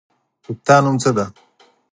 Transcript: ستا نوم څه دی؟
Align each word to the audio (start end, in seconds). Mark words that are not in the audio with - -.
ستا 0.43 0.75
نوم 0.83 0.95
څه 1.01 1.09
دی؟ 1.17 1.25